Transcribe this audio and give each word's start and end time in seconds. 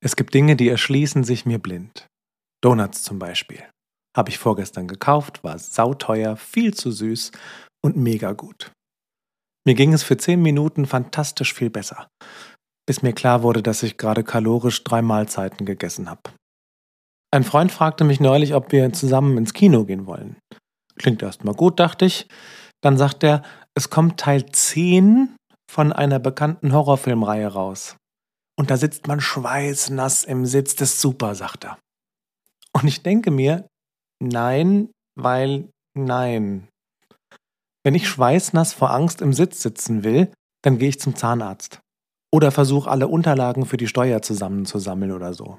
Es 0.00 0.14
gibt 0.14 0.34
Dinge, 0.34 0.54
die 0.56 0.68
erschließen 0.68 1.24
sich 1.24 1.44
mir 1.44 1.58
blind. 1.58 2.06
Donuts 2.62 3.02
zum 3.02 3.18
Beispiel. 3.18 3.62
Habe 4.16 4.30
ich 4.30 4.38
vorgestern 4.38 4.88
gekauft, 4.88 5.44
war 5.44 5.58
sauteuer, 5.58 6.36
viel 6.36 6.74
zu 6.74 6.90
süß 6.90 7.32
und 7.84 7.96
mega 7.96 8.32
gut. 8.32 8.72
Mir 9.66 9.74
ging 9.74 9.92
es 9.92 10.02
für 10.02 10.16
zehn 10.16 10.40
Minuten 10.40 10.86
fantastisch 10.86 11.52
viel 11.52 11.70
besser, 11.70 12.08
bis 12.86 13.02
mir 13.02 13.12
klar 13.12 13.42
wurde, 13.42 13.62
dass 13.62 13.82
ich 13.82 13.98
gerade 13.98 14.24
kalorisch 14.24 14.82
drei 14.82 15.02
Mahlzeiten 15.02 15.66
gegessen 15.66 16.08
habe. 16.08 16.22
Ein 17.30 17.44
Freund 17.44 17.70
fragte 17.70 18.04
mich 18.04 18.20
neulich, 18.20 18.54
ob 18.54 18.72
wir 18.72 18.92
zusammen 18.92 19.36
ins 19.36 19.52
Kino 19.52 19.84
gehen 19.84 20.06
wollen. 20.06 20.36
Klingt 20.96 21.22
erstmal 21.22 21.54
gut, 21.54 21.78
dachte 21.78 22.06
ich. 22.06 22.28
Dann 22.80 22.96
sagt 22.96 23.22
er, 23.22 23.42
es 23.74 23.90
kommt 23.90 24.18
Teil 24.18 24.46
10 24.46 25.36
von 25.70 25.92
einer 25.92 26.18
bekannten 26.18 26.72
Horrorfilmreihe 26.72 27.48
raus. 27.48 27.96
Und 28.58 28.70
da 28.70 28.76
sitzt 28.76 29.06
man 29.06 29.20
schweißnass 29.20 30.24
im 30.24 30.44
Sitz, 30.44 30.74
das 30.74 30.94
ist 30.94 31.00
super, 31.00 31.36
sagt 31.36 31.64
er. 31.64 31.78
Und 32.72 32.88
ich 32.88 33.04
denke 33.04 33.30
mir, 33.30 33.68
nein, 34.20 34.90
weil 35.14 35.70
nein. 35.96 36.68
Wenn 37.84 37.94
ich 37.94 38.08
schweißnass 38.08 38.72
vor 38.72 38.90
Angst 38.90 39.22
im 39.22 39.32
Sitz 39.32 39.62
sitzen 39.62 40.02
will, 40.02 40.32
dann 40.62 40.78
gehe 40.78 40.88
ich 40.88 40.98
zum 40.98 41.14
Zahnarzt. 41.14 41.80
Oder 42.32 42.50
versuche 42.50 42.90
alle 42.90 43.06
Unterlagen 43.06 43.64
für 43.64 43.76
die 43.76 43.86
Steuer 43.86 44.22
zusammenzusammeln 44.22 45.12
oder 45.12 45.34
so. 45.34 45.56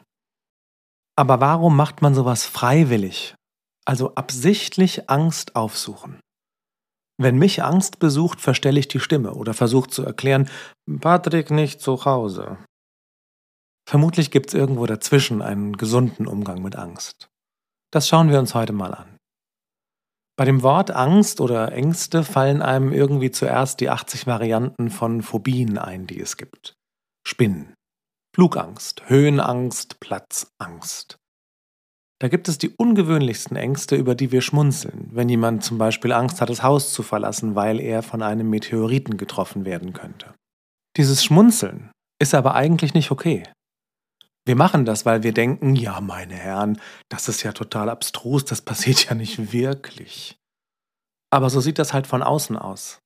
Aber 1.16 1.40
warum 1.40 1.78
macht 1.78 2.02
man 2.02 2.14
sowas 2.14 2.46
freiwillig? 2.46 3.34
Also 3.86 4.14
absichtlich 4.16 5.10
Angst 5.10 5.56
aufsuchen. 5.56 6.20
Wenn 7.18 7.38
mich 7.38 7.64
Angst 7.64 8.00
besucht, 8.00 8.42
verstelle 8.42 8.80
ich 8.80 8.90
die 8.90 9.00
Stimme 9.00 9.34
oder 9.34 9.54
versuche 9.54 9.90
zu 9.90 10.04
erklären, 10.04 10.50
Patrick 11.00 11.50
nicht 11.50 11.82
zu 11.82 12.06
Hause. 12.06 12.58
Vermutlich 13.90 14.30
gibt 14.30 14.50
es 14.50 14.54
irgendwo 14.54 14.86
dazwischen 14.86 15.42
einen 15.42 15.76
gesunden 15.76 16.28
Umgang 16.28 16.62
mit 16.62 16.76
Angst. 16.76 17.28
Das 17.92 18.08
schauen 18.08 18.30
wir 18.30 18.38
uns 18.38 18.54
heute 18.54 18.72
mal 18.72 18.94
an. 18.94 19.18
Bei 20.38 20.46
dem 20.46 20.62
Wort 20.62 20.92
Angst 20.92 21.42
oder 21.42 21.72
Ängste 21.72 22.24
fallen 22.24 22.62
einem 22.62 22.94
irgendwie 22.94 23.32
zuerst 23.32 23.80
die 23.80 23.90
80 23.90 24.28
Varianten 24.28 24.92
von 24.92 25.24
Phobien 25.24 25.80
ein, 25.80 26.06
die 26.06 26.20
es 26.22 26.38
gibt. 26.38 26.76
Spinnen, 27.28 27.74
Flugangst, 28.36 29.10
Höhenangst, 29.10 30.00
Platzangst. 30.00 31.18
Da 32.22 32.28
gibt 32.28 32.48
es 32.48 32.60
die 32.60 32.70
ungewöhnlichsten 32.70 33.58
Ängste, 33.58 33.96
über 33.96 34.14
die 34.14 34.32
wir 34.32 34.42
schmunzeln, 34.42 35.10
wenn 35.14 35.30
jemand 35.30 35.64
zum 35.64 35.80
Beispiel 35.80 36.12
Angst 36.12 36.42
hat, 36.42 36.52
das 36.52 36.62
Haus 36.62 36.94
zu 36.94 37.02
verlassen, 37.02 37.56
weil 37.56 37.80
er 37.80 38.04
von 38.04 38.22
einem 38.22 38.52
Meteoriten 38.52 39.18
getroffen 39.18 39.66
werden 39.66 39.94
könnte. 39.94 40.36
Dieses 40.96 41.24
Schmunzeln 41.24 41.90
ist 42.22 42.36
aber 42.36 42.54
eigentlich 42.54 42.94
nicht 42.94 43.10
okay. 43.10 43.46
Wir 44.46 44.56
machen 44.56 44.86
das, 44.86 45.06
weil 45.06 45.24
wir 45.24 45.34
denken, 45.34 45.76
ja, 45.76 46.02
meine 46.02 46.36
Herren, 46.36 46.80
das 47.10 47.28
ist 47.28 47.44
ja 47.44 47.52
total 47.52 47.90
abstrus, 47.90 48.46
das 48.46 48.62
passiert 48.62 49.10
ja 49.10 49.16
nicht 49.16 49.52
wirklich. 49.52 50.38
Aber 51.32 51.50
so 51.50 51.62
sieht 51.62 51.80
das 51.80 51.94
halt 51.94 52.08
von 52.08 52.24
außen 52.24 52.58
aus. 52.58 53.00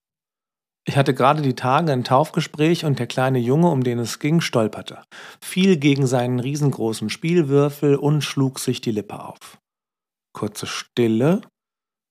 Ich 0.86 0.98
hatte 0.98 1.14
gerade 1.14 1.42
die 1.42 1.56
Tage 1.56 1.92
ein 1.94 2.04
Taufgespräch 2.04 2.84
und 2.84 3.00
der 3.00 3.08
kleine 3.08 3.40
Junge, 3.40 3.70
um 3.70 3.84
den 3.84 4.00
es 4.00 4.20
ging, 4.20 4.42
stolperte, 4.42 5.04
fiel 5.42 5.78
gegen 5.78 6.08
seinen 6.08 6.40
riesengroßen 6.40 7.10
Spielwürfel 7.10 7.96
und 7.96 8.22
schlug 8.22 8.60
sich 8.60 8.82
die 8.82 8.92
Lippe 8.92 9.24
auf. 9.24 9.60
Kurze 10.34 10.68
Stille, 10.68 11.42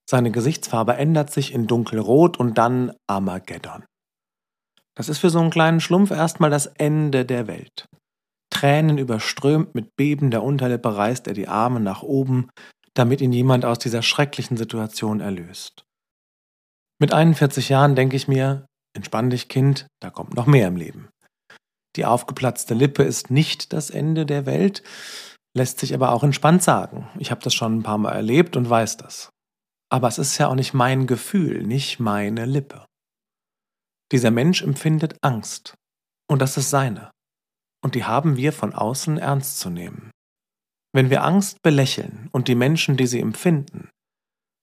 seine 0.08 0.30
Gesichtsfarbe 0.30 0.94
ändert 0.96 1.30
sich 1.30 1.52
in 1.52 1.66
dunkelrot 1.66 2.38
und 2.38 2.56
dann 2.56 2.92
Armageddon. 3.06 3.84
Das 4.94 5.08
ist 5.08 5.18
für 5.18 5.30
so 5.30 5.40
einen 5.40 5.50
kleinen 5.50 5.80
Schlumpf 5.80 6.10
erstmal 6.10 6.50
das 6.50 6.66
Ende 6.66 7.24
der 7.24 7.46
Welt. 7.46 7.86
Tränen 8.52 8.98
überströmt 8.98 9.74
mit 9.74 9.96
bebender 9.96 10.42
Unterlippe 10.42 10.94
reißt 10.94 11.26
er 11.26 11.32
die 11.32 11.48
Arme 11.48 11.80
nach 11.80 12.02
oben, 12.02 12.50
damit 12.94 13.22
ihn 13.22 13.32
jemand 13.32 13.64
aus 13.64 13.78
dieser 13.78 14.02
schrecklichen 14.02 14.56
Situation 14.56 15.20
erlöst. 15.20 15.84
Mit 17.00 17.12
41 17.14 17.70
Jahren 17.70 17.96
denke 17.96 18.14
ich 18.14 18.28
mir, 18.28 18.66
entspann 18.94 19.30
dich 19.30 19.48
Kind, 19.48 19.86
da 20.00 20.10
kommt 20.10 20.34
noch 20.34 20.46
mehr 20.46 20.68
im 20.68 20.76
Leben. 20.76 21.08
Die 21.96 22.04
aufgeplatzte 22.04 22.74
Lippe 22.74 23.02
ist 23.02 23.30
nicht 23.30 23.72
das 23.72 23.88
Ende 23.88 24.26
der 24.26 24.44
Welt, 24.44 24.82
lässt 25.56 25.80
sich 25.80 25.94
aber 25.94 26.12
auch 26.12 26.22
entspannt 26.22 26.62
sagen. 26.62 27.08
Ich 27.18 27.30
habe 27.30 27.42
das 27.42 27.54
schon 27.54 27.78
ein 27.78 27.82
paar 27.82 27.98
Mal 27.98 28.12
erlebt 28.12 28.56
und 28.56 28.68
weiß 28.68 28.98
das. 28.98 29.30
Aber 29.90 30.08
es 30.08 30.18
ist 30.18 30.36
ja 30.38 30.48
auch 30.48 30.54
nicht 30.54 30.74
mein 30.74 31.06
Gefühl, 31.06 31.62
nicht 31.62 32.00
meine 32.00 32.44
Lippe. 32.44 32.84
Dieser 34.12 34.30
Mensch 34.30 34.62
empfindet 34.62 35.16
Angst. 35.22 35.74
Und 36.30 36.40
das 36.40 36.56
ist 36.58 36.70
seine 36.70 37.10
und 37.82 37.94
die 37.94 38.04
haben 38.04 38.36
wir 38.36 38.52
von 38.52 38.74
außen 38.74 39.18
ernst 39.18 39.58
zu 39.58 39.70
nehmen. 39.70 40.10
Wenn 40.94 41.10
wir 41.10 41.24
Angst 41.24 41.62
belächeln 41.62 42.28
und 42.32 42.48
die 42.48 42.54
Menschen, 42.54 42.96
die 42.96 43.06
sie 43.06 43.20
empfinden, 43.20 43.88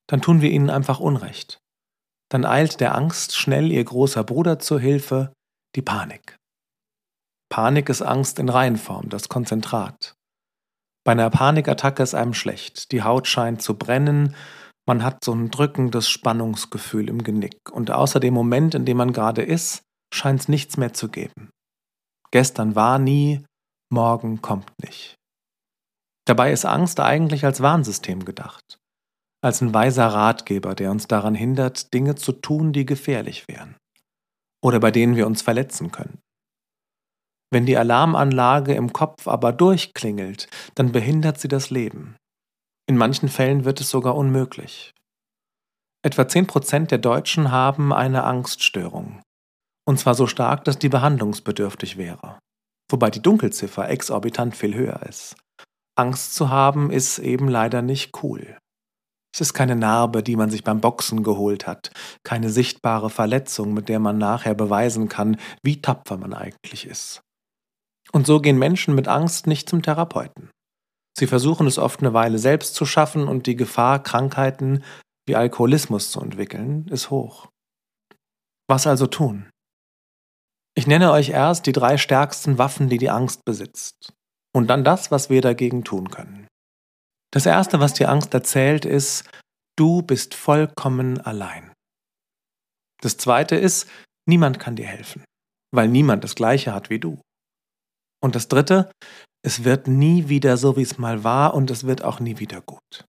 dann 0.08 0.22
tun 0.22 0.42
wir 0.42 0.52
ihnen 0.52 0.70
einfach 0.70 1.00
Unrecht. 1.00 1.60
Dann 2.32 2.46
eilt 2.46 2.80
der 2.80 2.96
Angst 2.96 3.36
schnell 3.36 3.72
ihr 3.72 3.84
großer 3.84 4.24
Bruder 4.24 4.60
zur 4.60 4.80
Hilfe, 4.80 5.34
die 5.76 5.82
Panik. 5.82 6.38
Panik 7.52 7.90
ist 7.90 8.04
Angst 8.04 8.38
in 8.38 8.50
Reihenform, 8.50 9.10
das 9.10 9.28
Konzentrat. 9.28 10.14
Bei 11.04 11.14
einer 11.14 11.32
Panikattacke 11.32 12.04
ist 12.04 12.14
einem 12.14 12.36
schlecht, 12.36 12.92
die 12.92 13.02
Haut 13.02 13.28
scheint 13.28 13.62
zu 13.62 13.76
brennen, 13.78 14.36
man 14.88 15.04
hat 15.04 15.24
so 15.24 15.34
ein 15.34 15.52
drückendes 15.52 16.10
Spannungsgefühl 16.10 17.10
im 17.10 17.24
Genick 17.24 17.72
und 17.72 17.92
außer 17.92 18.20
dem 18.20 18.34
Moment, 18.34 18.74
in 18.74 18.86
dem 18.86 18.98
man 18.98 19.14
gerade 19.14 19.44
ist, 19.44 19.84
scheint 20.12 20.42
es 20.42 20.48
nichts 20.48 20.78
mehr 20.78 20.94
zu 20.94 21.10
geben. 21.10 21.52
Gestern 22.32 22.76
war 22.76 23.00
nie, 23.00 23.44
morgen 23.92 24.42
kommt 24.42 24.72
nicht. 24.84 25.16
Dabei 26.26 26.52
ist 26.52 26.66
Angst 26.66 27.00
eigentlich 27.00 27.44
als 27.46 27.62
Warnsystem 27.62 28.24
gedacht, 28.24 28.78
als 29.42 29.62
ein 29.62 29.74
weiser 29.74 30.08
Ratgeber, 30.08 30.76
der 30.76 30.92
uns 30.92 31.08
daran 31.08 31.34
hindert, 31.34 31.94
Dinge 31.94 32.16
zu 32.16 32.34
tun, 32.34 32.72
die 32.72 32.86
gefährlich 32.86 33.48
wären 33.48 33.76
oder 34.64 34.80
bei 34.80 34.92
denen 34.92 35.16
wir 35.16 35.28
uns 35.28 35.42
verletzen 35.42 35.92
können. 35.92 36.20
Wenn 37.52 37.66
die 37.66 37.78
Alarmanlage 37.78 38.74
im 38.76 38.94
Kopf 38.94 39.28
aber 39.28 39.52
durchklingelt, 39.52 40.50
dann 40.76 40.92
behindert 40.92 41.40
sie 41.40 41.48
das 41.48 41.70
Leben. 41.70 42.16
In 42.88 42.98
manchen 42.98 43.30
Fällen 43.30 43.66
wird 43.66 43.82
es 43.82 43.90
sogar 43.90 44.16
unmöglich. 44.16 44.94
Etwa 46.04 46.24
10% 46.24 46.88
der 46.88 46.98
Deutschen 47.00 47.52
haben 47.52 47.92
eine 47.92 48.24
Angststörung. 48.24 49.22
Und 49.90 49.98
zwar 49.98 50.14
so 50.14 50.28
stark, 50.28 50.66
dass 50.66 50.78
die 50.78 50.88
behandlungsbedürftig 50.88 51.98
wäre. 51.98 52.38
Wobei 52.92 53.10
die 53.10 53.24
Dunkelziffer 53.24 53.90
exorbitant 53.90 54.56
viel 54.56 54.76
höher 54.76 55.02
ist. 55.10 55.36
Angst 55.96 56.36
zu 56.36 56.52
haben 56.52 56.92
ist 56.92 57.18
eben 57.18 57.48
leider 57.48 57.82
nicht 57.82 58.22
cool. 58.22 58.60
Es 59.34 59.42
ist 59.42 59.56
keine 59.56 59.76
Narbe, 59.76 60.22
die 60.22 60.36
man 60.36 60.52
sich 60.52 60.64
beim 60.64 60.80
Boxen 60.80 61.24
geholt 61.24 61.66
hat, 61.66 61.90
keine 62.24 62.52
sichtbare 62.52 63.10
Verletzung, 63.10 63.74
mit 63.74 63.90
der 63.90 63.98
man 63.98 64.20
nachher 64.20 64.54
beweisen 64.54 65.10
kann, 65.10 65.38
wie 65.64 65.82
tapfer 65.82 66.18
man 66.18 66.36
eigentlich 66.36 66.86
ist. 66.86 67.22
Und 68.12 68.28
so 68.28 68.42
gehen 68.42 68.60
Menschen 68.60 68.94
mit 68.94 69.08
Angst 69.08 69.48
nicht 69.48 69.68
zum 69.68 69.82
Therapeuten. 69.82 70.52
Sie 71.18 71.26
versuchen 71.26 71.66
es 71.66 71.80
oft 71.80 72.02
eine 72.02 72.14
Weile 72.14 72.38
selbst 72.38 72.76
zu 72.76 72.86
schaffen 72.86 73.28
und 73.28 73.48
die 73.48 73.56
Gefahr, 73.56 74.04
Krankheiten 74.04 74.84
wie 75.28 75.36
Alkoholismus 75.36 76.12
zu 76.12 76.22
entwickeln, 76.22 76.88
ist 76.90 77.10
hoch. 77.10 77.48
Was 78.68 78.86
also 78.86 79.08
tun? 79.08 79.50
Ich 80.80 80.88
nenne 80.88 81.12
euch 81.12 81.32
erst 81.32 81.66
die 81.66 81.74
drei 81.74 81.98
stärksten 81.98 82.58
Waffen, 82.58 82.88
die 82.88 83.00
die 83.00 83.10
Angst 83.10 83.44
besitzt. 83.44 84.14
Und 84.56 84.68
dann 84.68 84.86
das, 84.86 85.12
was 85.12 85.30
wir 85.30 85.42
dagegen 85.42 85.84
tun 85.84 86.10
können. 86.10 86.48
Das 87.34 87.46
Erste, 87.46 87.82
was 87.82 87.94
die 87.94 88.06
Angst 88.06 88.34
erzählt, 88.34 88.86
ist, 88.86 89.30
du 89.78 90.02
bist 90.04 90.36
vollkommen 90.36 91.20
allein. 91.20 91.74
Das 93.02 93.18
Zweite 93.18 93.58
ist, 93.58 93.90
niemand 94.26 94.58
kann 94.60 94.78
dir 94.78 94.88
helfen, 94.88 95.26
weil 95.76 95.90
niemand 95.90 96.24
das 96.24 96.36
Gleiche 96.36 96.74
hat 96.74 96.90
wie 96.90 97.00
du. 97.00 97.20
Und 98.24 98.36
das 98.36 98.48
Dritte, 98.48 98.90
es 99.46 99.66
wird 99.66 99.90
nie 99.90 100.30
wieder 100.30 100.56
so, 100.56 100.78
wie 100.78 100.84
es 100.84 100.98
mal 100.98 101.26
war 101.26 101.56
und 101.56 101.70
es 101.72 101.88
wird 101.88 102.06
auch 102.06 102.22
nie 102.22 102.40
wieder 102.40 102.62
gut. 102.62 103.04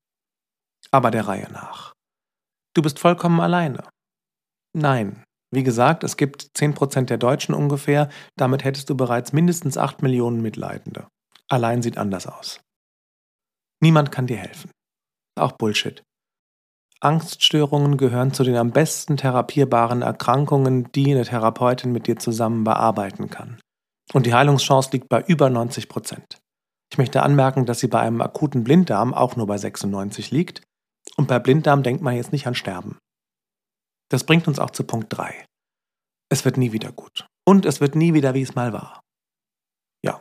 Aber 0.91 1.13
der 1.13 1.29
Reihe 1.29 1.49
nach. 1.53 1.93
Du 2.75 2.83
bist 2.83 2.99
vollkommen 2.99 3.39
alleine. 3.39 3.89
Nein, 4.77 5.23
wie 5.53 5.63
gesagt, 5.63 6.05
es 6.05 6.17
gibt 6.17 6.51
10% 6.57 7.07
der 7.07 7.19
Deutschen 7.19 7.55
ungefähr, 7.55 8.09
damit 8.37 8.65
hättest 8.65 8.89
du 8.91 8.97
bereits 8.97 9.33
mindestens 9.33 9.77
8 9.77 10.03
Millionen 10.03 10.41
Mitleidende. 10.43 11.09
Allein 11.49 11.83
sieht 11.83 11.99
anders 11.99 12.27
aus. 12.27 12.61
Niemand 13.83 14.13
kann 14.13 14.27
dir 14.27 14.37
helfen. 14.37 14.71
Auch 15.37 15.53
Bullshit. 15.53 16.03
Angststörungen 17.01 17.97
gehören 17.97 18.35
zu 18.35 18.45
den 18.45 18.57
am 18.57 18.73
besten 18.73 19.17
therapierbaren 19.17 20.03
Erkrankungen, 20.03 20.93
die 20.93 21.11
eine 21.11 21.25
Therapeutin 21.25 21.93
mit 21.93 22.07
dir 22.07 22.19
zusammen 22.19 22.63
bearbeiten 22.63 23.31
kann. 23.31 23.59
Und 24.13 24.27
die 24.27 24.35
Heilungschance 24.35 24.91
liegt 24.93 25.09
bei 25.09 25.23
über 25.23 25.47
90% 25.47 26.19
Ich 26.93 26.99
möchte 26.99 27.23
anmerken, 27.23 27.65
dass 27.65 27.81
sie 27.81 27.89
bei 27.89 28.01
einem 28.01 28.21
akuten 28.21 28.65
Blinddarm 28.65 29.15
auch 29.15 29.35
nur 29.37 29.47
bei 29.47 29.57
96 29.57 30.31
liegt. 30.31 30.63
Und 31.17 31.27
bei 31.27 31.39
Blinddarm 31.39 31.83
denkt 31.83 32.03
man 32.03 32.17
jetzt 32.17 32.33
nicht 32.33 32.47
an 32.47 32.55
Sterben. 32.55 32.99
Das 34.11 34.25
bringt 34.25 34.49
uns 34.49 34.59
auch 34.59 34.71
zu 34.71 34.85
Punkt 34.85 35.17
3. 35.17 35.47
Es 36.31 36.45
wird 36.45 36.57
nie 36.57 36.73
wieder 36.73 36.93
gut. 36.93 37.27
Und 37.47 37.65
es 37.65 37.81
wird 37.81 37.95
nie 37.95 38.13
wieder, 38.13 38.35
wie 38.35 38.43
es 38.43 38.55
mal 38.55 38.73
war. 38.73 39.01
Ja, 40.05 40.21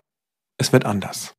Es 0.58 0.72
wird 0.72 0.86
anders. 0.86 1.34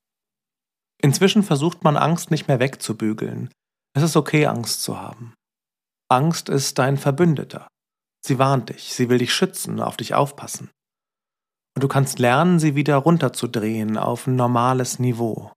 Inzwischen 1.00 1.42
versucht 1.42 1.84
man 1.84 1.96
Angst 1.96 2.30
nicht 2.30 2.48
mehr 2.48 2.58
wegzubügeln. 2.58 3.50
Es 3.94 4.02
ist 4.02 4.16
okay, 4.16 4.46
Angst 4.46 4.82
zu 4.82 5.00
haben. 5.00 5.34
Angst 6.08 6.48
ist 6.48 6.78
dein 6.78 6.96
Verbündeter. 6.98 7.68
Sie 8.22 8.38
warnt 8.38 8.68
dich, 8.68 8.92
sie 8.92 9.08
will 9.08 9.18
dich 9.18 9.32
schützen, 9.32 9.80
auf 9.80 9.96
dich 9.96 10.14
aufpassen. 10.14 10.70
Und 11.74 11.84
du 11.84 11.88
kannst 11.88 12.18
lernen, 12.18 12.58
sie 12.58 12.74
wieder 12.74 12.96
runterzudrehen 12.96 13.96
auf 13.96 14.26
ein 14.26 14.36
normales 14.36 14.98
Niveau. 14.98 15.52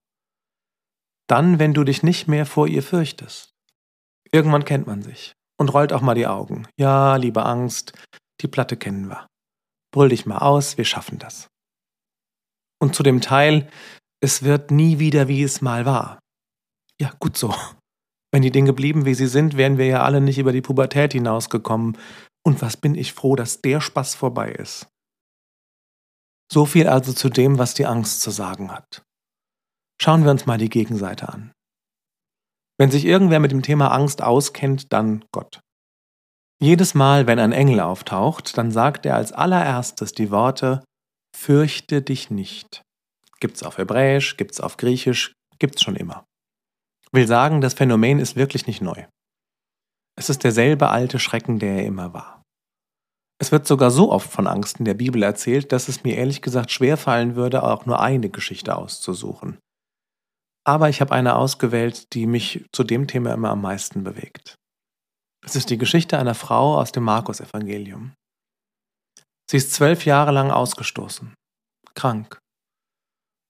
Dann, 1.27 1.59
wenn 1.59 1.73
du 1.73 1.83
dich 1.83 2.03
nicht 2.03 2.27
mehr 2.27 2.45
vor 2.45 2.67
ihr 2.67 2.83
fürchtest. 2.83 3.51
Irgendwann 4.31 4.65
kennt 4.65 4.87
man 4.87 5.01
sich 5.01 5.33
und 5.59 5.73
rollt 5.73 5.93
auch 5.93 6.01
mal 6.01 6.15
die 6.15 6.27
Augen. 6.27 6.67
Ja, 6.77 7.15
liebe 7.15 7.45
Angst, 7.45 7.93
die 8.41 8.47
Platte 8.47 8.77
kennen 8.77 9.09
wir. 9.09 9.27
Brüll 9.91 10.09
dich 10.09 10.25
mal 10.25 10.39
aus, 10.39 10.77
wir 10.77 10.85
schaffen 10.85 11.19
das. 11.19 11.47
Und 12.81 12.95
zu 12.95 13.03
dem 13.03 13.21
Teil, 13.21 13.69
es 14.21 14.43
wird 14.43 14.71
nie 14.71 14.99
wieder, 14.99 15.27
wie 15.27 15.43
es 15.43 15.61
mal 15.61 15.85
war. 15.85 16.19
Ja, 16.99 17.11
gut 17.19 17.37
so. 17.37 17.53
Wenn 18.31 18.41
die 18.41 18.51
Dinge 18.51 18.73
blieben, 18.73 19.05
wie 19.05 19.13
sie 19.13 19.27
sind, 19.27 19.57
wären 19.57 19.77
wir 19.77 19.85
ja 19.85 20.03
alle 20.03 20.19
nicht 20.19 20.39
über 20.39 20.51
die 20.51 20.61
Pubertät 20.61 21.13
hinausgekommen. 21.13 21.97
Und 22.45 22.61
was 22.61 22.77
bin 22.77 22.95
ich 22.95 23.13
froh, 23.13 23.35
dass 23.35 23.61
der 23.61 23.79
Spaß 23.79 24.15
vorbei 24.15 24.51
ist. 24.51 24.87
So 26.51 26.65
viel 26.65 26.87
also 26.87 27.13
zu 27.13 27.29
dem, 27.29 27.57
was 27.57 27.73
die 27.73 27.85
Angst 27.85 28.21
zu 28.21 28.31
sagen 28.31 28.71
hat. 28.71 29.03
Schauen 30.01 30.23
wir 30.23 30.31
uns 30.31 30.45
mal 30.45 30.57
die 30.57 30.69
Gegenseite 30.69 31.29
an. 31.29 31.51
Wenn 32.77 32.91
sich 32.91 33.05
irgendwer 33.05 33.39
mit 33.39 33.51
dem 33.51 33.61
Thema 33.61 33.89
Angst 33.89 34.21
auskennt, 34.21 34.91
dann 34.91 35.25
Gott. 35.31 35.59
Jedes 36.59 36.93
Mal, 36.93 37.27
wenn 37.27 37.39
ein 37.39 37.51
Engel 37.51 37.79
auftaucht, 37.79 38.57
dann 38.57 38.71
sagt 38.71 39.05
er 39.05 39.15
als 39.15 39.31
allererstes 39.31 40.13
die 40.13 40.31
Worte 40.31 40.83
Fürchte 41.35 42.01
dich 42.01 42.29
nicht. 42.29 42.83
Gibt's 43.39 43.63
auf 43.63 43.77
Hebräisch, 43.77 44.37
gibt's 44.37 44.61
auf 44.61 44.77
Griechisch, 44.77 45.33
gibt's 45.59 45.81
schon 45.81 45.95
immer. 45.95 46.23
Will 47.11 47.27
sagen, 47.27 47.59
das 47.59 47.73
Phänomen 47.73 48.19
ist 48.19 48.35
wirklich 48.35 48.65
nicht 48.65 48.81
neu. 48.81 49.05
Es 50.15 50.29
ist 50.29 50.43
derselbe 50.43 50.89
alte 50.89 51.19
Schrecken, 51.19 51.59
der 51.59 51.77
er 51.77 51.85
immer 51.85 52.13
war. 52.13 52.43
Es 53.39 53.51
wird 53.51 53.67
sogar 53.67 53.91
so 53.91 54.11
oft 54.11 54.31
von 54.31 54.47
Angst 54.47 54.79
in 54.79 54.85
der 54.85 54.93
Bibel 54.93 55.21
erzählt, 55.21 55.71
dass 55.71 55.89
es 55.89 56.03
mir 56.03 56.15
ehrlich 56.15 56.41
gesagt 56.41 56.71
schwerfallen 56.71 57.35
würde, 57.35 57.63
auch 57.63 57.85
nur 57.85 57.99
eine 57.99 58.29
Geschichte 58.29 58.75
auszusuchen. 58.75 59.57
Aber 60.65 60.89
ich 60.89 61.01
habe 61.01 61.13
eine 61.13 61.35
ausgewählt, 61.35 62.13
die 62.13 62.25
mich 62.25 62.65
zu 62.71 62.83
dem 62.83 63.07
Thema 63.07 63.33
immer 63.33 63.49
am 63.49 63.61
meisten 63.61 64.03
bewegt. 64.03 64.55
Es 65.45 65.55
ist 65.55 65.69
die 65.69 65.77
Geschichte 65.77 66.17
einer 66.17 66.35
Frau 66.35 66.79
aus 66.79 66.91
dem 66.93 67.03
Markus-Evangelium. 67.03 68.13
Sie 69.49 69.57
ist 69.57 69.73
zwölf 69.73 70.05
Jahre 70.05 70.31
lang 70.31 70.51
ausgestoßen, 70.51 71.33
krank. 71.95 72.39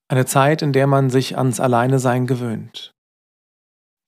Eine 0.10 0.26
Zeit, 0.26 0.62
in 0.62 0.74
der 0.74 0.88
man 0.88 1.10
sich 1.10 1.38
ans 1.38 1.60
Alleinesein 1.60 2.26
gewöhnt. 2.26 2.92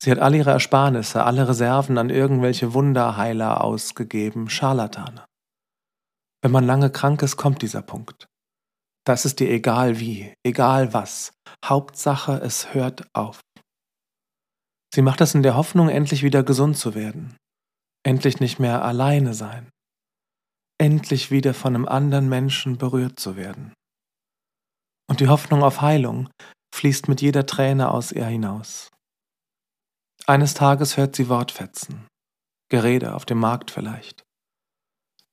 Sie 0.01 0.11
hat 0.11 0.19
all 0.19 0.35
ihre 0.35 0.51
Ersparnisse, 0.51 1.23
alle 1.23 1.47
Reserven 1.47 1.97
an 1.97 2.09
irgendwelche 2.09 2.73
Wunderheiler 2.73 3.63
ausgegeben, 3.63 4.49
Scharlatane. 4.49 5.25
Wenn 6.41 6.51
man 6.51 6.65
lange 6.65 6.91
krank 6.91 7.21
ist, 7.21 7.37
kommt 7.37 7.61
dieser 7.61 7.81
Punkt. 7.81 8.27
Das 9.05 9.23
ist 9.23 9.39
dir 9.39 9.49
egal 9.49 9.99
wie, 9.99 10.33
egal 10.43 10.93
was. 10.93 11.31
Hauptsache, 11.63 12.33
es 12.41 12.73
hört 12.73 13.07
auf. 13.13 13.39
Sie 14.93 15.01
macht 15.01 15.21
das 15.21 15.35
in 15.35 15.43
der 15.43 15.55
Hoffnung, 15.55 15.89
endlich 15.89 16.23
wieder 16.23 16.41
gesund 16.43 16.77
zu 16.77 16.95
werden. 16.95 17.37
Endlich 18.03 18.39
nicht 18.39 18.59
mehr 18.59 18.83
alleine 18.83 19.33
sein. 19.33 19.69
Endlich 20.79 21.31
wieder 21.31 21.53
von 21.53 21.75
einem 21.75 21.87
anderen 21.87 22.29
Menschen 22.29 22.77
berührt 22.77 23.19
zu 23.19 23.35
werden. 23.35 23.73
Und 25.07 25.19
die 25.19 25.27
Hoffnung 25.27 25.63
auf 25.63 25.81
Heilung 25.81 26.29
fließt 26.73 27.07
mit 27.07 27.21
jeder 27.21 27.45
Träne 27.45 27.91
aus 27.91 28.11
ihr 28.11 28.25
hinaus. 28.25 28.89
Eines 30.25 30.55
Tages 30.55 30.97
hört 30.97 31.15
sie 31.15 31.29
Wortfetzen, 31.29 32.07
Gerede 32.69 33.13
auf 33.13 33.25
dem 33.25 33.37
Markt 33.37 33.69
vielleicht. 33.69 34.23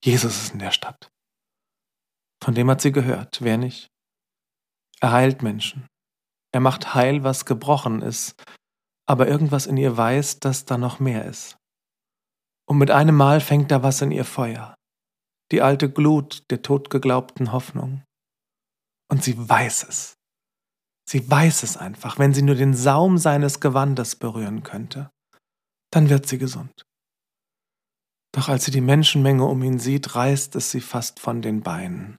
Jesus 0.04 0.36
ist 0.36 0.52
in 0.52 0.58
der 0.58 0.72
Stadt. 0.72 1.08
Von 2.43 2.56
dem 2.56 2.69
hat 2.69 2.81
sie 2.81 2.91
gehört, 2.91 3.41
wer 3.43 3.56
nicht? 3.56 3.87
Er 5.00 5.12
heilt 5.12 5.43
Menschen. 5.43 5.87
Er 6.53 6.59
macht 6.59 6.93
heil, 6.93 7.23
was 7.23 7.44
gebrochen 7.44 8.03
ist, 8.03 8.35
aber 9.06 9.29
irgendwas 9.29 9.67
in 9.67 9.77
ihr 9.77 9.97
weiß, 9.97 10.41
dass 10.41 10.65
da 10.65 10.77
noch 10.77 10.99
mehr 10.99 11.25
ist. 11.25 11.56
Und 12.69 12.79
mit 12.79 12.91
einem 12.91 13.15
Mal 13.15 13.41
fängt 13.41 13.71
da 13.71 13.85
was 13.85 14.03
in 14.03 14.11
ihr 14.11 14.25
Feuer, 14.25 14.75
die 15.53 15.62
alte 15.62 15.89
Glut 15.89 16.43
der 16.50 16.62
totgeglaubten 16.62 17.53
Hoffnung. 17.53 18.03
Und 19.09 19.23
sie 19.23 19.37
weiß 19.37 19.85
es. 19.85 20.15
Sie 21.09 21.31
weiß 21.31 21.62
es 21.62 21.77
einfach, 21.77 22.19
wenn 22.19 22.35
sie 22.35 22.43
nur 22.43 22.56
den 22.56 22.75
Saum 22.75 23.19
seines 23.19 23.61
Gewandes 23.61 24.17
berühren 24.17 24.65
könnte, 24.65 25.11
dann 25.93 26.09
wird 26.09 26.27
sie 26.27 26.39
gesund. 26.39 26.73
Doch 28.35 28.49
als 28.49 28.65
sie 28.65 28.73
die 28.73 28.81
Menschenmenge 28.81 29.44
um 29.44 29.62
ihn 29.62 29.79
sieht, 29.79 30.17
reißt 30.17 30.56
es 30.56 30.73
sie 30.73 30.81
fast 30.81 31.21
von 31.21 31.41
den 31.41 31.61
Beinen. 31.61 32.17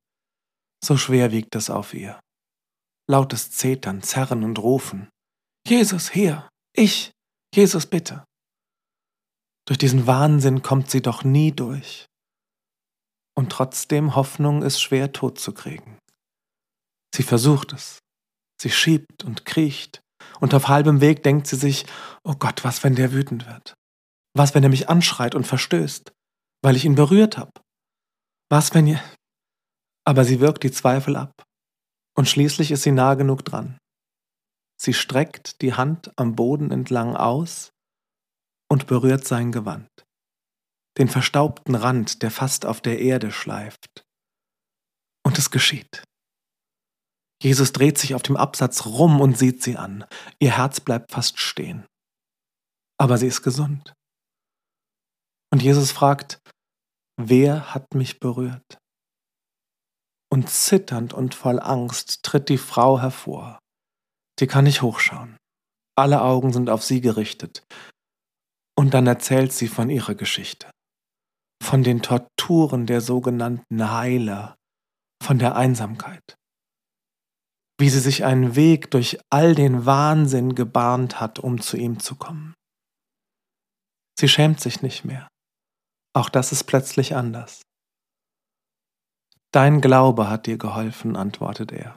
So 0.83 0.97
schwer 0.97 1.31
wiegt 1.31 1.55
es 1.55 1.69
auf 1.69 1.93
ihr. 1.93 2.19
Lautes 3.09 3.51
Zetern, 3.51 4.03
Zerren 4.03 4.43
und 4.43 4.59
Rufen. 4.59 5.09
Jesus, 5.65 6.09
hier! 6.09 6.49
Ich! 6.75 7.11
Jesus, 7.55 7.85
bitte! 7.85 8.25
Durch 9.65 9.77
diesen 9.77 10.07
Wahnsinn 10.07 10.61
kommt 10.61 10.91
sie 10.91 11.01
doch 11.01 11.23
nie 11.23 11.53
durch. 11.53 12.05
Und 13.33 13.49
trotzdem 13.49 14.15
Hoffnung 14.15 14.61
ist 14.61 14.81
schwer 14.81 15.13
totzukriegen. 15.13 15.99
Sie 17.15 17.23
versucht 17.23 17.71
es. 17.71 17.99
Sie 18.61 18.69
schiebt 18.69 19.23
und 19.23 19.45
kriecht. 19.45 20.01
Und 20.41 20.53
auf 20.53 20.67
halbem 20.67 20.99
Weg 20.99 21.23
denkt 21.23 21.47
sie 21.47 21.55
sich, 21.55 21.85
oh 22.25 22.35
Gott, 22.35 22.65
was, 22.65 22.83
wenn 22.83 22.95
der 22.95 23.13
wütend 23.13 23.47
wird? 23.47 23.73
Was, 24.35 24.53
wenn 24.53 24.63
er 24.63 24.69
mich 24.69 24.89
anschreit 24.89 25.33
und 25.33 25.47
verstößt, 25.47 26.11
weil 26.61 26.75
ich 26.75 26.83
ihn 26.83 26.95
berührt 26.95 27.37
habe? 27.37 27.51
Was, 28.49 28.73
wenn 28.73 28.87
ihr 28.87 29.01
aber 30.05 30.25
sie 30.25 30.39
wirkt 30.39 30.63
die 30.63 30.71
Zweifel 30.71 31.15
ab. 31.15 31.43
Und 32.15 32.29
schließlich 32.29 32.71
ist 32.71 32.83
sie 32.83 32.91
nah 32.91 33.15
genug 33.15 33.43
dran. 33.43 33.77
Sie 34.79 34.93
streckt 34.93 35.61
die 35.61 35.73
Hand 35.73 36.11
am 36.17 36.35
Boden 36.35 36.71
entlang 36.71 37.15
aus 37.15 37.71
und 38.69 38.87
berührt 38.87 39.25
sein 39.25 39.51
Gewand, 39.51 39.89
den 40.97 41.07
verstaubten 41.07 41.75
Rand, 41.75 42.21
der 42.21 42.31
fast 42.31 42.65
auf 42.65 42.81
der 42.81 42.99
Erde 42.99 43.31
schleift. 43.31 44.03
Und 45.25 45.37
es 45.37 45.51
geschieht. 45.51 46.03
Jesus 47.41 47.73
dreht 47.73 47.97
sich 47.97 48.15
auf 48.15 48.23
dem 48.23 48.37
Absatz 48.37 48.85
rum 48.85 49.21
und 49.21 49.37
sieht 49.37 49.63
sie 49.63 49.77
an. 49.77 50.05
Ihr 50.39 50.57
Herz 50.57 50.79
bleibt 50.79 51.11
fast 51.11 51.39
stehen. 51.39 51.85
Aber 52.97 53.17
sie 53.17 53.27
ist 53.27 53.41
gesund. 53.41 53.93
Und 55.51 55.61
Jesus 55.61 55.91
fragt, 55.91 56.39
wer 57.17 57.73
hat 57.73 57.93
mich 57.93 58.19
berührt? 58.19 58.77
Und 60.33 60.49
zitternd 60.49 61.13
und 61.13 61.35
voll 61.35 61.59
Angst 61.59 62.23
tritt 62.23 62.49
die 62.49 62.57
Frau 62.57 62.99
hervor. 62.99 63.59
Sie 64.39 64.47
kann 64.47 64.63
nicht 64.63 64.81
hochschauen. 64.81 65.37
Alle 65.95 66.23
Augen 66.23 66.51
sind 66.51 66.71
auf 66.71 66.81
sie 66.83 67.01
gerichtet. 67.01 67.63
Und 68.75 68.95
dann 68.95 69.05
erzählt 69.05 69.53
sie 69.53 69.67
von 69.67 69.91
ihrer 69.91 70.15
Geschichte, 70.15 70.71
von 71.61 71.83
den 71.83 72.01
Torturen 72.01 72.87
der 72.87 73.01
sogenannten 73.01 73.91
Heiler, 73.91 74.55
von 75.21 75.37
der 75.37 75.55
Einsamkeit, 75.55 76.35
wie 77.79 77.89
sie 77.89 77.99
sich 77.99 78.25
einen 78.25 78.55
Weg 78.55 78.89
durch 78.89 79.19
all 79.29 79.53
den 79.53 79.85
Wahnsinn 79.85 80.55
gebahnt 80.55 81.19
hat, 81.21 81.37
um 81.37 81.61
zu 81.61 81.77
ihm 81.77 81.99
zu 81.99 82.15
kommen. 82.15 82.55
Sie 84.19 84.27
schämt 84.27 84.59
sich 84.59 84.81
nicht 84.81 85.05
mehr. 85.05 85.27
Auch 86.15 86.29
das 86.29 86.51
ist 86.51 86.63
plötzlich 86.63 87.15
anders. 87.15 87.61
Dein 89.53 89.81
Glaube 89.81 90.29
hat 90.31 90.47
dir 90.47 90.57
geholfen, 90.57 91.15
antwortet 91.15 91.71
er. 91.71 91.95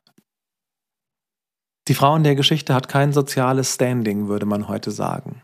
Die 1.88 1.94
Frau 1.94 2.14
in 2.14 2.22
der 2.22 2.34
Geschichte 2.34 2.74
hat 2.74 2.88
kein 2.88 3.14
soziales 3.14 3.72
Standing, 3.72 4.28
würde 4.28 4.44
man 4.44 4.68
heute 4.68 4.90
sagen. 4.90 5.40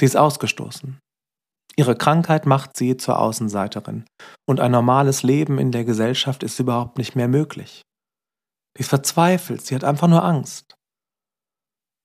Sie 0.00 0.06
ist 0.06 0.16
ausgestoßen. 0.16 0.98
Ihre 1.76 1.94
Krankheit 1.94 2.46
macht 2.46 2.76
sie 2.76 2.96
zur 2.96 3.20
Außenseiterin 3.20 4.06
und 4.48 4.58
ein 4.58 4.72
normales 4.72 5.22
Leben 5.22 5.58
in 5.58 5.70
der 5.70 5.84
Gesellschaft 5.84 6.42
ist 6.42 6.58
überhaupt 6.58 6.98
nicht 6.98 7.14
mehr 7.14 7.28
möglich. 7.28 7.82
Sie 8.76 8.80
ist 8.80 8.88
verzweifelt, 8.88 9.64
sie 9.64 9.76
hat 9.76 9.84
einfach 9.84 10.08
nur 10.08 10.24
Angst. 10.24 10.74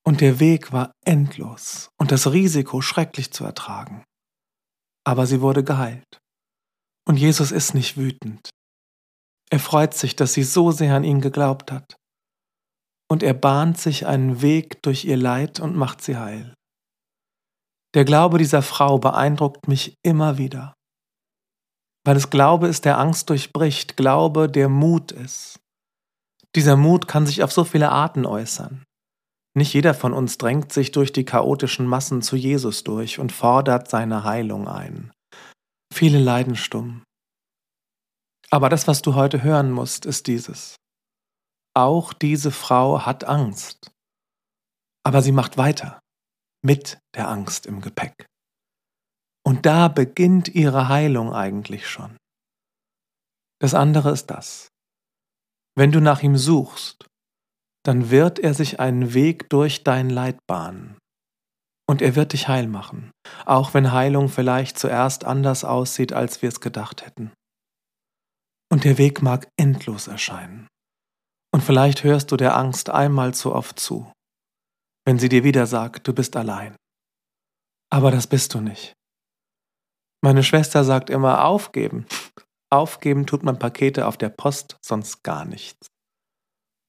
Und 0.06 0.22
der 0.22 0.40
Weg 0.40 0.72
war 0.72 0.92
endlos 1.04 1.90
und 2.00 2.12
das 2.12 2.32
Risiko 2.32 2.82
schrecklich 2.82 3.34
zu 3.34 3.44
ertragen. 3.44 4.04
Aber 5.04 5.26
sie 5.26 5.42
wurde 5.42 5.64
geheilt. 5.64 6.20
Und 7.08 7.18
Jesus 7.18 7.52
ist 7.52 7.74
nicht 7.74 7.98
wütend. 7.98 8.52
Er 9.52 9.60
freut 9.60 9.94
sich, 9.94 10.16
dass 10.16 10.34
sie 10.34 10.44
so 10.44 10.72
sehr 10.72 10.96
an 10.96 11.04
ihn 11.04 11.22
geglaubt 11.22 11.72
hat. 11.72 11.96
Und 13.12 13.22
er 13.22 13.34
bahnt 13.34 13.78
sich 13.78 14.08
einen 14.08 14.42
Weg 14.42 14.82
durch 14.84 15.04
ihr 15.04 15.18
Leid 15.18 15.60
und 15.60 15.76
macht 15.76 16.02
sie 16.02 16.18
heil. 16.18 16.54
Der 17.94 18.06
Glaube 18.06 18.38
dieser 18.38 18.62
Frau 18.62 18.98
beeindruckt 19.00 19.68
mich 19.68 19.96
immer 20.02 20.38
wieder. 20.38 20.74
Weil 22.06 22.16
es 22.16 22.30
Glaube 22.30 22.68
ist, 22.68 22.86
der 22.86 22.98
Angst 22.98 23.30
durchbricht, 23.30 23.98
Glaube, 23.98 24.50
der 24.50 24.70
Mut 24.70 25.12
ist, 25.12 25.60
Dieser 26.56 26.76
Mut 26.76 27.08
kann 27.08 27.26
sich 27.26 27.44
auf 27.44 27.52
so 27.52 27.64
viele 27.64 27.92
Arten 27.92 28.26
äußern. 28.26 28.84
Nicht 29.58 29.74
jeder 29.74 29.94
von 29.94 30.14
uns 30.14 30.38
drängt 30.38 30.72
sich 30.72 30.92
durch 30.92 31.12
die 31.12 31.26
chaotischen 31.26 31.86
Massen 31.86 32.22
zu 32.22 32.36
Jesus 32.36 32.84
durch 32.84 33.20
und 33.20 33.32
fordert 33.32 33.90
seine 33.90 34.24
Heilung 34.24 34.68
ein. 34.68 35.12
Viele 35.94 36.20
leiden 36.20 36.56
stumm. 36.56 37.04
Aber 38.52 38.70
das, 38.70 38.88
was 38.88 39.02
du 39.02 39.16
heute 39.16 39.44
hören 39.44 39.72
musst, 39.72 40.06
ist 40.06 40.28
dieses. 40.28 40.76
Auch 41.74 42.12
diese 42.12 42.52
Frau 42.52 43.06
hat 43.06 43.24
Angst. 43.24 43.92
Aber 45.04 45.22
sie 45.22 45.32
macht 45.32 45.58
weiter, 45.58 46.00
mit 46.64 47.00
der 47.16 47.30
Angst 47.30 47.66
im 47.66 47.82
Gepäck. 47.82 48.26
Und 49.44 49.66
da 49.66 49.88
beginnt 49.88 50.50
ihre 50.50 50.90
Heilung 50.90 51.34
eigentlich 51.34 51.88
schon. 51.88 52.18
Das 53.60 53.74
andere 53.74 54.12
ist 54.12 54.28
das. 54.28 54.68
Wenn 55.76 55.92
du 55.92 56.02
nach 56.02 56.22
ihm 56.22 56.38
suchst, 56.38 57.08
dann 57.84 58.12
wird 58.12 58.38
er 58.38 58.54
sich 58.54 58.80
einen 58.80 59.14
Weg 59.14 59.50
durch 59.50 59.84
dein 59.84 60.10
Leid 60.10 60.38
bahnen. 60.46 60.98
Und 61.88 62.02
er 62.02 62.16
wird 62.16 62.34
dich 62.34 62.48
heil 62.48 62.68
machen, 62.68 63.12
auch 63.46 63.74
wenn 63.74 63.92
Heilung 63.92 64.30
vielleicht 64.30 64.78
zuerst 64.78 65.24
anders 65.26 65.64
aussieht, 65.64 66.14
als 66.14 66.42
wir 66.42 66.50
es 66.50 66.62
gedacht 66.62 67.06
hätten. 67.06 67.32
Und 68.72 68.86
der 68.86 68.98
Weg 68.98 69.22
mag 69.22 69.50
endlos 69.58 70.08
erscheinen. 70.08 70.68
Und 71.54 71.62
vielleicht 71.62 72.06
hörst 72.06 72.32
du 72.32 72.38
der 72.38 72.56
Angst 72.56 72.90
einmal 72.90 73.34
zu 73.34 73.54
oft 73.54 73.78
zu, 73.78 74.10
wenn 75.06 75.20
sie 75.20 75.28
dir 75.28 75.44
wieder 75.44 75.66
sagt, 75.68 76.08
du 76.08 76.14
bist 76.14 76.38
allein. 76.38 76.76
Aber 77.92 78.12
das 78.12 78.28
bist 78.28 78.54
du 78.54 78.62
nicht. 78.62 78.94
Meine 80.24 80.44
Schwester 80.44 80.86
sagt 80.86 81.10
immer 81.10 81.44
aufgeben. 81.44 82.06
Aufgeben 82.72 83.26
tut 83.26 83.44
man 83.44 83.60
Pakete 83.60 84.08
auf 84.08 84.18
der 84.18 84.30
Post, 84.30 84.78
sonst 84.82 85.24
gar 85.24 85.44
nichts. 85.44 85.88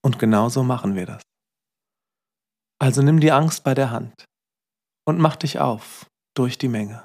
Und 0.04 0.20
genauso 0.20 0.62
machen 0.62 0.94
wir 0.94 1.06
das. 1.06 1.22
Also 2.80 3.02
nimm 3.02 3.18
die 3.18 3.32
Angst 3.32 3.64
bei 3.64 3.74
der 3.74 3.90
Hand 3.90 4.24
und 5.04 5.18
mach 5.18 5.34
dich 5.34 5.58
auf 5.58 6.06
durch 6.36 6.58
die 6.58 6.68
Menge. 6.68 7.04